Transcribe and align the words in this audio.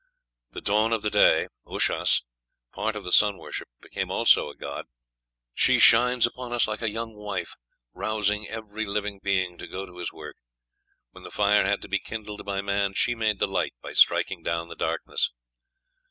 The 0.53 0.61
dawn 0.61 0.93
of 0.93 1.03
the 1.03 1.11
day 1.11 1.45
(Ushas), 1.67 2.23
part 2.73 2.95
of 2.95 3.03
the 3.03 3.11
sun 3.11 3.37
worship, 3.37 3.67
became 3.81 4.09
also 4.09 4.49
a 4.49 4.55
god: 4.55 4.85
"She 5.53 5.77
shines 5.77 6.25
upon 6.25 6.53
us 6.53 6.67
like 6.67 6.81
a 6.81 6.89
young 6.89 7.13
wife, 7.13 7.53
rousing 7.93 8.47
every 8.49 8.87
living 8.87 9.19
being 9.21 9.59
to 9.59 9.67
go 9.67 9.85
to 9.85 9.97
his 9.97 10.11
work. 10.11 10.37
When 11.11 11.23
the 11.23 11.29
fire 11.29 11.65
had 11.65 11.83
to 11.83 11.87
be 11.87 11.99
kindled 11.99 12.43
by 12.45 12.61
man, 12.61 12.95
she 12.95 13.13
made 13.13 13.37
the 13.37 13.45
light 13.47 13.75
by 13.79 13.93
striking 13.93 14.41
down 14.41 14.69
the 14.69 14.75
darkness." 14.75 15.29